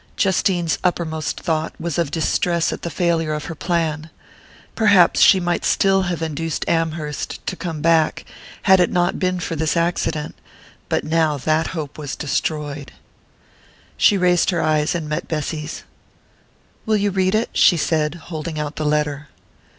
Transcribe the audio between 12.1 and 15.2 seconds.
destroyed. She raised her eyes and